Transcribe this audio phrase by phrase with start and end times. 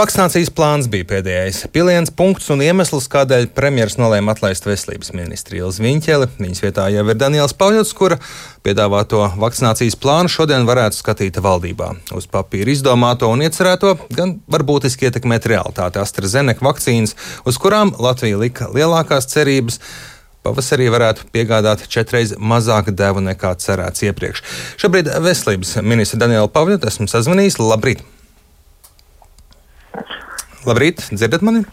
[0.00, 5.82] Vakcinācijas plāns bija pēdējais piliens punkts un iemesls, kādēļ premjeras nolēma atlaist veselības ministri Ilzi
[5.84, 6.28] Viņķeli.
[6.38, 8.16] Viņas vietā jau ir Daniels Pauļots, kura
[8.64, 11.90] piedāvāto vakcinācijas plānu šodien varētu skatīt valdībā.
[12.16, 17.12] Uz papīra izdomāto un iecerēto gan var būtiski ietekmēt realitāti AstraZeneca vakcīnas,
[17.44, 19.82] uz kurām Latvija lika lielākās cerības
[20.46, 24.46] pavasarī varētu piegādāt četreiz mazāk devu nekā cerēts iepriekš.
[24.80, 27.60] Šobrīd veselības ministra Daniela Pavļota esmu sazvanījis.
[27.60, 28.06] Labrīt!
[30.68, 31.64] Labrīt, dzirdat mani?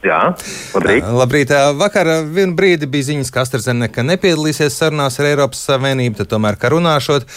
[0.00, 0.32] Jā,
[0.72, 1.04] labrīt.
[1.04, 1.50] labrīt.
[1.76, 6.70] Vakar vienu brīdi bija ziņas, ka AstraZeneca nepiedalīsies sarunās ar Eiropas Savienību, tad tomēr, ka
[6.72, 7.28] runāšot,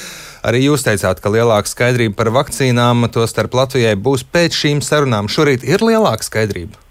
[0.47, 5.27] arī jūs teicāt, ka lielāka skaidrība par vakcīnām, to starp Latvijai, būs pēc šīm sarunām.
[5.27, 6.82] Šorīt ir lielāka skaidrība.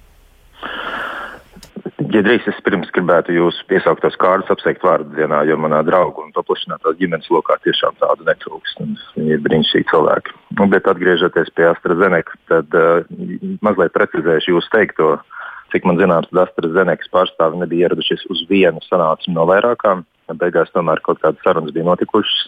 [2.13, 6.33] Ja drīz es pirms gribētu jūs piesauktos kārdus apsveikt vārdu dienā, jo manā draugu un
[6.37, 8.83] paplašinātās ģimenes lokā tiešām tādu netrūkst.
[9.17, 10.35] Viņi ir brīnišķīgi cilvēki.
[10.59, 13.07] Nu, bet atgriežoties pie AstraZeneca, tad uh,
[13.65, 15.15] mazliet precizēšu jūs teikto.
[15.73, 20.05] Cik man zināms, tad AstraZeneca pārstāvi nebija ieradušies uz vienu sanāksmi no vairākām.
[20.43, 22.43] Beigās tomēr kaut kādas sarunas bija notikušas.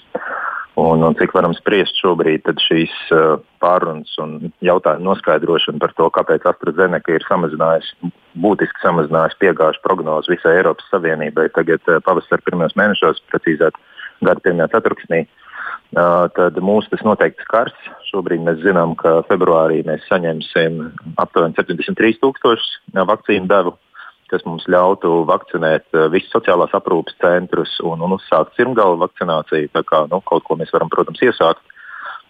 [0.82, 6.10] Un, un cik varam spriest šobrīd, tad šīs uh, pārunas un jautājumu noskaidrošana par to,
[6.18, 12.76] kāpēc AstraZeneca ir samazinājusi, būtiski samazinājusi piegāžu prognozi visai Eiropas Savienībai tagad uh, pavasara pirmajos
[12.80, 13.78] mēnešos, precīzāk
[14.24, 15.24] gada pirmajā ceturksnī.
[15.94, 17.74] Uh, tad mūs tas noteikti skars.
[18.10, 20.80] Šobrīd mēs zinām, ka februārī mēs saņemsim
[21.22, 22.78] aptuveni 73 tūkstošus
[23.12, 23.76] vakcīnu devu
[24.34, 29.70] kas mums ļautu vakcinēt eh, visus sociālās aprūpes centrus un, un uzsākt sirmgalu vakcināciju.
[29.74, 31.62] Tā kā nu, kaut ko mēs varam, protams, iesākt.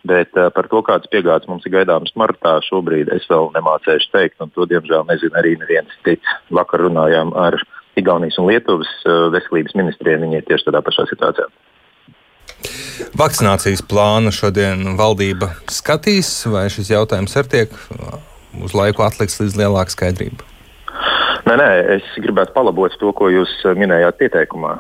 [0.05, 4.37] Bet uh, par to, kādas piegādes mums ir gaidāmas martā, šobrīd es vēl nemācēšu teikt,
[4.45, 6.37] un to diemžēl nezina arī neviens cits.
[6.53, 7.57] Vakar runājām ar
[7.97, 11.49] Igaunijas un Lietuvas uh, veselības ministriem, viņi ir tieši tādā pašā situācijā.
[13.19, 17.77] Vakcinācijas plānu šodien valdība skatīs, vai šis jautājums arī tiek
[18.65, 20.51] uz laiku atlikts līdz lielākai skaidrībai?
[21.45, 24.73] Nē, nē, es gribētu palabot to, ko jūs eh, minējāt pieteikumā.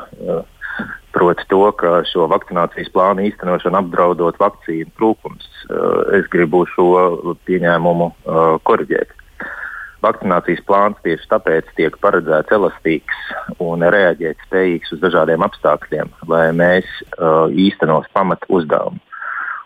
[1.15, 5.47] Eh, proti, to, ka šo vakcinācijas plānu īstenošanu apdraudot vakcīnu trūkums.
[5.71, 8.13] Eh, es gribu šo pieņēmumu
[8.65, 9.11] korģēt.
[10.03, 13.21] Vakcinācijas plāns tieši tāpēc tiek paredzēts elastīgs
[13.59, 16.85] un reaģēt spējīgs uz dažādiem apstākļiem, lai mēs
[17.49, 19.01] īstenos pamat uzdevumu.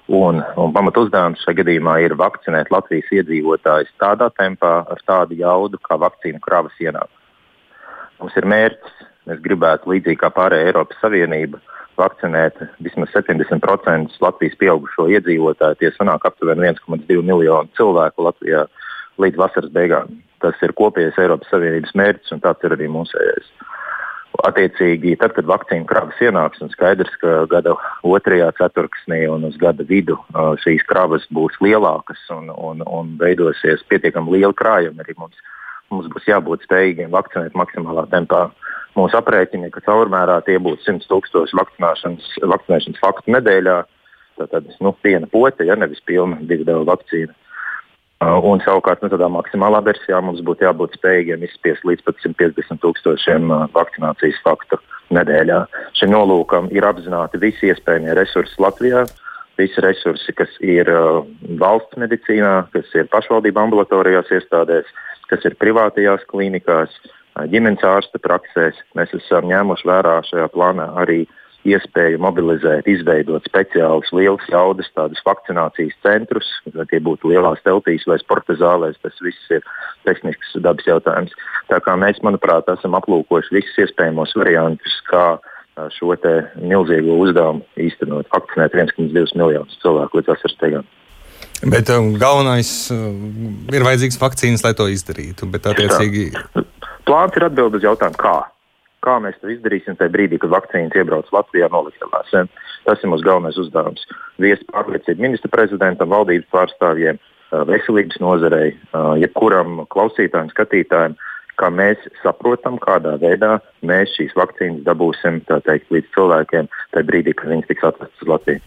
[0.08, 5.81] Un, un pamat uzdevums šajā gadījumā ir vakcinēt Latvijas iedzīvotājus tādā tempā, ar tādu jaudu,
[5.82, 7.10] kā vakcīnu kravas ienāk.
[8.22, 8.94] Mums ir mērķis,
[9.28, 11.60] mēs gribētu līdzīgi kā pārējā Eiropas Savienība
[11.98, 15.80] vakcinēt vismaz 70% Latvijas pieaugušo iedzīvotāju.
[15.80, 18.66] Tie sanāk aptuveni 1,2 miljonu cilvēku Latvijā
[19.18, 20.20] līdz vasaras beigām.
[20.42, 23.50] Tas ir kopējais Eiropas Savienības mērķis un tāds ir arī mūsējais.
[24.46, 27.72] Attiecīgi, tad, kad vakcīnu kravas ienāks, un skaidrs, ka gada
[28.06, 30.14] otrajā ceturksnī un uz gada vidu
[30.62, 35.40] šīs kravas būs lielākas un, un, un veidosies pietiekami liela krājuma, arī mums,
[35.94, 38.49] mums būs jābūt spējīgiem vakcinēt maksimālā tempā.
[38.99, 43.76] Mūsu aprēķini, ka caurmērā tie būs 100 tūkstoši vakcinēšanas, vakcinēšanas faktu nedēļā,
[44.38, 47.34] tad nu, viena pote, ja nevis pilna divu devu vakcīna.
[48.19, 52.81] Uh, un savukārt, nu, tādā maksimālā versijā mums būtu jābūt spējīgiem izspiest līdz pat 150
[52.82, 54.81] tūkstošiem uh, vakcinācijas faktu
[55.15, 55.60] nedēļā.
[55.94, 59.05] Šim nolūkam ir apzināti visi iespējamie resursi Latvijā,
[59.60, 61.20] visi resursi, kas ir uh,
[61.62, 64.91] valsts medicīnā, kas ir pašvaldību ambulatorijās iestādēs,
[65.30, 66.94] kas ir privātajās klinikās,
[67.52, 68.78] ģimenes ārsta praksēs.
[68.98, 71.24] Mēs esam ņēmuši vērā šajā plānā arī
[71.68, 78.16] iespēju mobilizēt, izveidot speciālus lielus jaudas tādus vakcinācijas centrus, vai tie būtu lielās teltīs vai
[78.22, 78.98] sporta zālēs.
[79.02, 79.66] Tas viss ir
[80.08, 81.34] tehnisks dabas jautājums.
[81.68, 85.26] Tā kā mēs, manuprāt, esam aplūkojuši visus iespējamos variantus, kā
[85.94, 86.14] šo
[86.58, 90.88] milzīgo uzdevumu īstenot, vakcinēt 1,2 miljonus cilvēku līdz vasaras beigām.
[91.66, 93.08] Bet um, galvenais uh,
[93.74, 95.48] ir vajadzīgs vakcīnas, lai to izdarītu.
[95.50, 96.30] Bet, attiecīgi...
[97.08, 98.36] Plāns ir atbildēt uz jautājumu, kā
[99.04, 102.34] kā mēs to izdarīsim tajā brīdī, kad vakcīnas iebrauc Latvijā noliktavās.
[102.86, 104.04] Tas ir mūsu galvenais uzdevums.
[104.42, 107.20] Viest pārliecību ministra prezidentam, valdības pārstāvjiem,
[107.69, 108.72] veselības nozarei,
[109.22, 111.16] jebkuram klausītājam, skatītājam,
[111.58, 113.56] kā mēs saprotam, kādā veidā
[113.87, 118.64] mēs šīs vakcīnas dabūsim teikt, līdz cilvēkiem tajā brīdī, kad viņas tiks atvestas uz Latviju.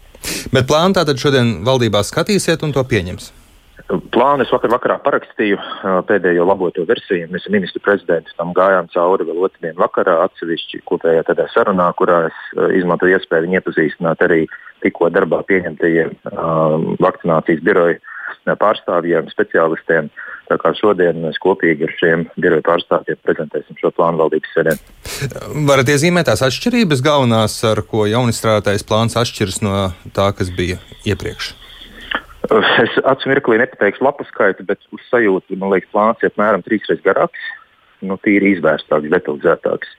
[0.52, 3.38] Bet plānu tātad šodien valdībā skatīsiet un to pieņemsiet.
[4.14, 5.58] Plānu es vakar vakarā parakstīju
[6.08, 7.26] pēdējo laboto versiju.
[7.32, 12.22] Mēs ar ministru prezidentu tam gājām cauri vēl otrdien vakarā atsevišķi kopējā tādā sarunā, kurā
[12.28, 12.38] es
[12.78, 14.46] izmantoju iespēju viņu iepazīstināt arī
[14.84, 17.98] tikko darbā pieņemtajiem um, vakcinācijas biroju
[18.60, 20.10] pārstāvjiem, speciālistiem.
[20.50, 24.76] Tā kā šodien mēs kopīgi ar šiem biroju pārstāvjiem prezentēsim šo plānu valdības sēdē.
[25.68, 29.76] Varat iezīmēt tās atšķirības galvenās, ar ko jaunistrādātais plāns atšķiras no
[30.16, 31.54] tā, kas bija iepriekš?
[32.52, 36.84] Es acu mirklī nepateikšu lapu skaitu, bet uz sajūtu man liekas, plāns ir apmēram trīs
[36.90, 37.50] reizes garāks.
[38.02, 39.90] Nu, tīri izvērstāks, detalizētāks.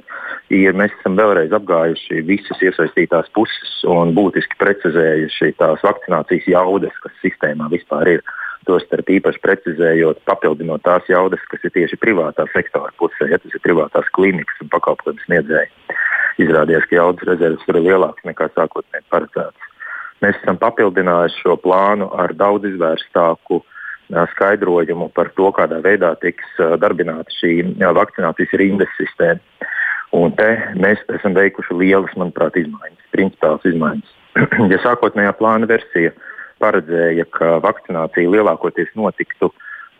[0.51, 7.15] Ja mēs esam vēlreiz apgājuši visas iesaistītās puses un būtiski precizējuši tās vakcinācijas jaudas, kas
[7.23, 8.25] sistēmā vispār ir.
[8.63, 13.63] Tostarp īpaši precizējot, papildinot tās jaudas, kas ir tieši privātā sektora pusē, ja tas ir
[13.63, 15.97] privātās klīnikas un pakalpojumu sniedzēji.
[16.43, 19.67] Izrādījās, ka jaudas rezerves ir lielākas nekā sākotnēji paredzēts.
[20.23, 23.59] Mēs esam papildinājuši šo plānu ar daudz izvērstāku
[24.33, 27.53] skaidrojumu par to, kādā veidā tiks darbināta šī
[27.97, 29.41] vakcinācijas rindas sistēma.
[30.13, 34.11] Un te mēs esam veikuši lielas, manuprāt, izmaiņas, principālas izmaiņas.
[34.73, 36.13] ja sākotnējā plāna versija
[36.61, 39.49] paredzēja, ka vakcinācija lielākoties notiktu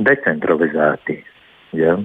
[0.06, 1.18] decentralizēti,
[1.77, 1.98] ja,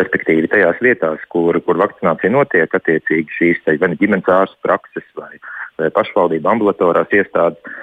[0.00, 5.90] respektīvi tajās vietās, kur, kur vakcinācija notiek, attiecīgi šīs te, vai ģimenes ārstu prakses vai
[5.96, 7.76] pašvaldību ambulatorās iestādes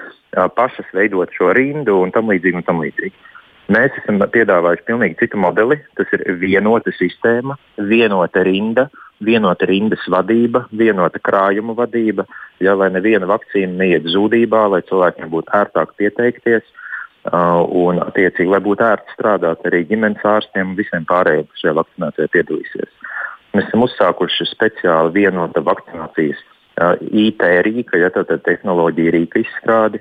[0.54, 2.60] pašas veidot šo rindu un tam līdzīgi.
[2.60, 3.14] Un tam līdzīgi.
[3.68, 5.76] Mēs esam piedāvājuši pilnīgi citu modeli.
[5.98, 7.58] Tas ir vienota sistēma,
[7.90, 8.86] vienota rinda,
[9.24, 12.24] vienota rindas vadība, vienota krājuma vadība.
[12.64, 18.62] Ja, lai neviena vakcīna neiet zudībā, lai cilvēkiem būtu ērtāk pieteikties uh, un, attiecīgi, lai
[18.64, 22.92] būtu ērti strādāt arī ģimenes ārstiem un visiem pārējiem, kas šajā vakcinācijā piedalīsies.
[23.54, 26.40] Mēs esam uzsākuši speciāli vienota vakcinācijas
[27.10, 30.00] IT rīka, ja tāda tehnoloģija rīka izstrādi,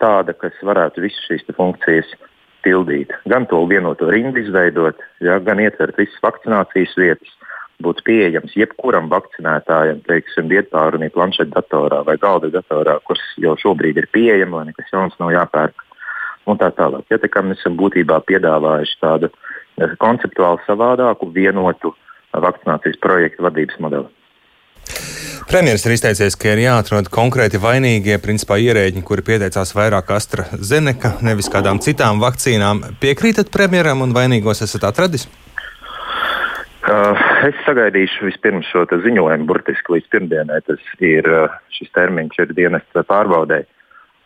[0.00, 2.10] tāda, kas varētu visas šīs funkcijas
[2.64, 3.12] pildīt.
[3.30, 7.32] Gan to vienoto rindu izveidot, ja, gan ietvert visas vakcinācijas vietas,
[7.82, 14.62] būt pieejams jebkuram vakcinētājam, teiksim, vietpārunī, planšetdatorā vai galda datorā, kurš jau šobrīd ir pieejama,
[14.62, 15.84] lai nekas jauns nav jāpērk.
[16.44, 17.06] Un tā tālāk.
[17.08, 19.30] Ja, tā kā mēs esam būtībā piedāvājuši tādu
[20.02, 21.94] konceptuāli savādāku, vienotu
[22.36, 24.10] vakcinācijas projektu vadības modeli.
[25.44, 31.50] Premjerministrs ir izteicies, ka ir jāatrod konkrēti vainīgie, principā ierēģi, kuri pieteicās vairāk AstraZeneca, nevis
[31.52, 32.80] kādām citām vakcīnām.
[33.02, 35.28] Piekrītat premjeram un vainīgos esat atradis?
[36.84, 40.62] Uh, es sagaidīšu vispirms šo ziņojumu, burtiski līdz pirmdienai.
[40.64, 43.62] Tas ir uh, šis termiņš, ir dienas pārbaudē.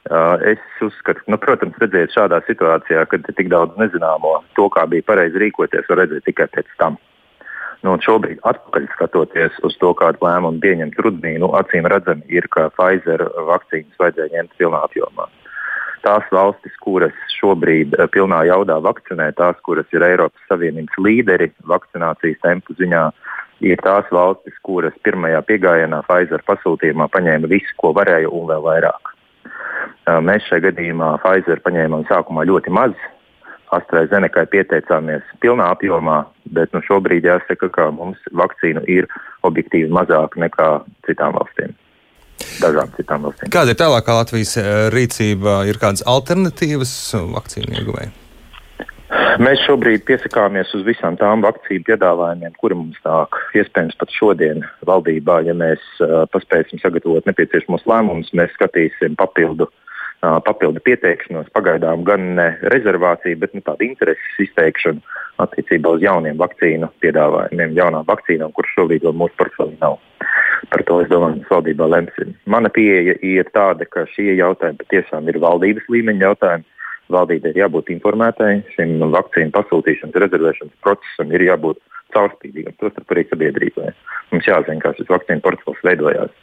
[0.08, 4.86] Uh, es uzskatu, nu, protams, redzēt šādā situācijā, kad ir tik daudz nezināmo, to, kā
[4.90, 6.96] bija pareizi rīkoties, var redzēt tikai pēc tam.
[7.86, 12.66] Nu, šobrīd, atpakaļ skatoties uz to, kādu lēmumu pieņemt rudenī, nu, acīm redzami ir, ka
[12.74, 15.28] Pfizer vakcīnas vajadzēja ņemt pilnā apjomā.
[16.02, 22.42] Tās valstis, kuras šobrīd eh, pilnā jaudā vakcinē, tās, kuras ir Eiropas Savienības līderi vakcinācijas
[22.42, 23.04] tempu ziņā,
[23.66, 29.14] ir tās valstis, kuras pirmajā piegājienā Pfizer pasūtījumā paņēma visu, ko varēja, un vēl vairāk.
[29.14, 32.98] Eh, mēs šajā gadījumā Pfizer paņēmām sākumā ļoti maz,
[33.74, 36.22] AstraZenekai pieteicāmies pilnā apjomā,
[36.54, 39.08] bet nu, šobrīd jāsaka, ka mums vakcīnu ir
[39.48, 40.70] objektīvi mazāk nekā
[41.08, 41.74] citām valstīm.
[42.62, 43.50] Dažām citām valstīm.
[43.52, 45.60] Kāda ir tālākā Latvijas eh, rīcība?
[45.68, 46.94] Ir kādas alternatīvas
[47.34, 48.14] vakcīnu ieguvēji?
[49.40, 53.38] Mēs šobrīd piesakāmies uz visām tām vakcīnu piedāvājumiem, kuri mums nāk.
[53.56, 59.87] Iespējams, pat šodien valdībā, ja mēs uh, paspēsim sagatavot nepieciešamos lēmumus, mēs skatīsim papildu uh,
[60.20, 65.02] papildu pieteikšanos, pagaidām gan ne rezervāciju, bet nu, tādu intereses izteikšanu
[65.44, 69.98] attiecībā uz jauniem vakcīnu piedāvājumiem, jaunām vakcīnām, kuras šobrīd vēl mūsu portfelī nav.
[70.72, 72.34] Par to es domāju, mēs valdībā lemsim.
[72.50, 76.66] Mana pieeja ir tāda, ka šie jautājumi patiešām ir valdības līmeņa jautājumi.
[77.14, 81.78] Valdībai ir jābūt informētai, šim vakcīnu pasūtīšanas, rezervēšanas procesam ir jābūt
[82.12, 83.94] caurspīdīgam, tostarp arī sabiedrībai.
[84.34, 86.34] Mums jāzina, kā šis vakcīnu portfels veidojās.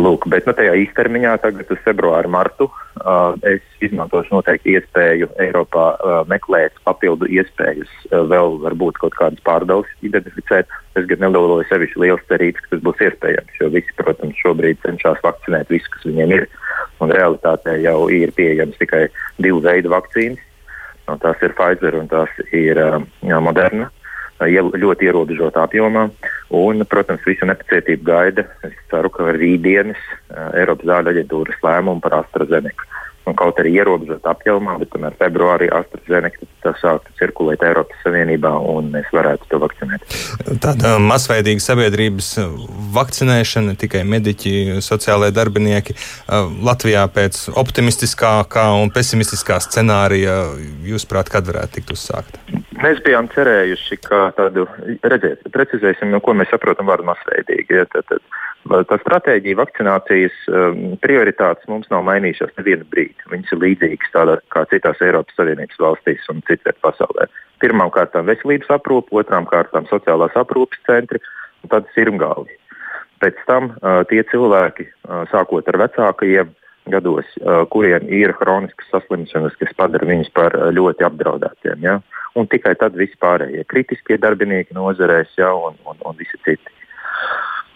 [0.00, 5.86] Lūk, bet nu, tajā īstermiņā, tagad uz februāru, martu, uh, es izmantošu noteikti iespēju Eiropā
[5.92, 10.72] uh, meklēt papildu iespējas, uh, vēl varbūt kaut kādas pārdales identificēt.
[10.96, 15.20] Es gan nelieloju sevišķi liels cerības, ka tas būs iespējams, jo visi, protams, šobrīd cenšas
[15.26, 16.48] vakcinēt visu, kas viņiem ir.
[17.04, 19.06] Un realitātē jau ir pieejams tikai
[19.42, 20.40] divu veidu vakcīnas.
[21.08, 23.00] No, tās ir Pfizer un tās ir uh,
[23.42, 23.90] Moderna
[24.40, 26.08] ļoti ierobežotā apjomā.
[26.56, 28.46] Un, protams, visu nepacietību gaida.
[28.66, 30.00] Es ceru, ka rītdienas
[30.58, 32.88] Eiropas zāļu aģentūras lēmumu par AstraZeneca
[33.28, 38.90] un kaut arī ierobežot apjomā, bet tomēr februārī AstraZeneca tas sāktu cirkulēt Eiropas Savienībā un
[38.94, 40.16] mēs varētu to vakcinēt.
[40.64, 42.32] Tāda masveidīga sabiedrības
[42.96, 45.96] vakcinēšana, tikai mediķi, sociālai darbinieki.
[46.66, 50.42] Latvijā pēc optimistiskākā un pesimistiskā scenārija,
[50.88, 52.59] jūsuprāt, kad varētu tikt uzsākta?
[52.80, 54.64] Mēs bijām cerējuši, ka tādu,
[55.04, 57.76] redziet, precizēsim, no ko mēs saprotam vārdu masveidīgi.
[57.76, 58.24] Ja, tad, tad,
[58.68, 63.16] Tā stratēģija vakcinācijas um, prioritātes mums nav mainījušās nevienu brīdi.
[63.32, 67.26] Viņas ir līdzīgas tādās kā citās Eiropas Savienības valstīs un citviet pasaulē.
[67.64, 71.22] Pirmkārt, veselības aprūpe, otrām kārtām sociālās aprūpes centri
[71.64, 72.52] un tad sirmgalvi.
[73.24, 76.52] Pēc tam uh, tie cilvēki, uh, sākot ar vecākajiem,
[76.90, 77.26] gados,
[77.70, 81.84] kuriem ir hroniskas saslimšanas, kas padara viņus par ļoti apdraudētiem.
[81.84, 81.98] Ja?
[82.38, 85.50] Un tikai tad vispārējie kritiskie darbinieki nozarēs ja?
[85.54, 86.76] un, un, un visi citi.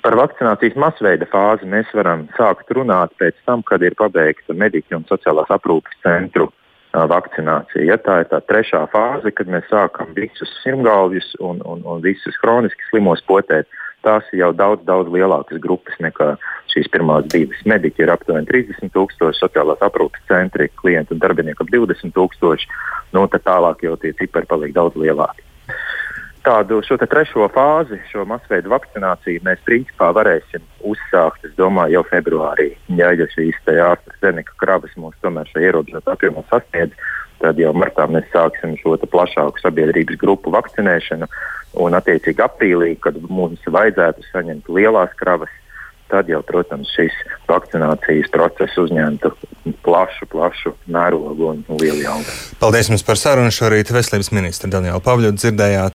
[0.04, 5.06] Par vakcinācijas masveida fāzi mēs varam sākt runāt pēc tam, kad ir pabeigta mediķu un
[5.08, 6.50] sociālās aprūpes centru
[6.94, 7.87] vakcinācija.
[7.88, 12.37] Ja tā ir tā trešā fāze, kad mēs sākam visus sirmgalvjus un, un, un visus
[12.42, 13.66] hroniski slimos potēt,
[14.06, 16.34] tās ir jau daudz, daudz lielākas grupas nekā
[16.75, 17.62] šīs pirmās divas.
[17.71, 22.71] Mediķi ir aptuveni 30 tūkstoši, sociālās aprūpes centri, klientu un darbinieku ap 20 tūkstoši.
[23.16, 25.45] Nu, tad tālāk jau tie cipari paliek daudz lielāki
[26.45, 32.71] tādu šo trešo fāzi, šo masveidu vakcināciju mēs principā varēsim uzsākt, es domāju, jau februārī.
[32.99, 36.93] Ja, ja šīs AstraZeneca kravas mums tomēr šajā ierobežotā apjomā sasniedz,
[37.40, 41.28] tad jau martā mēs sāksim šo plašāku sabiedrības grupu vakcinēšanu.
[41.83, 45.50] Un, attiecīgi, aprīlī, kad mums vajadzētu saņemt lielās kravas,
[46.14, 47.14] tad jau, protams, šis
[47.50, 49.33] vakcinācijas process uzņemtu
[49.85, 52.35] plašu, plašu mērogu un lielu jaudu.
[52.61, 53.90] Paldies jums par sarunu šorīt.
[53.94, 55.92] Veselības ministra Daniela Pavļotu dzirdējāt.